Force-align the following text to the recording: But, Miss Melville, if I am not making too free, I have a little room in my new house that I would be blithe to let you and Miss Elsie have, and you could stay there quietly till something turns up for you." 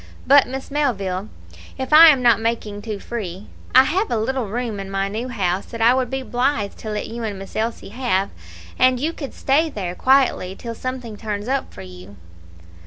But, 0.25 0.47
Miss 0.47 0.71
Melville, 0.71 1.29
if 1.77 1.93
I 1.93 2.07
am 2.07 2.23
not 2.23 2.39
making 2.41 2.81
too 2.81 2.97
free, 2.97 3.45
I 3.75 3.83
have 3.83 4.09
a 4.09 4.17
little 4.17 4.47
room 4.47 4.79
in 4.79 4.89
my 4.89 5.07
new 5.07 5.27
house 5.27 5.67
that 5.67 5.79
I 5.79 5.93
would 5.93 6.09
be 6.09 6.23
blithe 6.23 6.73
to 6.77 6.89
let 6.89 7.05
you 7.07 7.23
and 7.23 7.37
Miss 7.37 7.55
Elsie 7.55 7.89
have, 7.89 8.31
and 8.79 8.99
you 8.99 9.13
could 9.13 9.35
stay 9.35 9.69
there 9.69 9.93
quietly 9.93 10.55
till 10.55 10.73
something 10.73 11.17
turns 11.17 11.47
up 11.47 11.71
for 11.71 11.83
you." 11.83 12.15